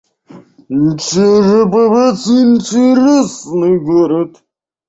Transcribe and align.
Череповец— 1.03 2.25
интересный 2.45 3.77
город 3.79 4.41